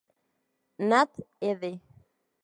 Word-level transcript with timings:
Nat., 0.89 1.11
ed. 1.41 1.61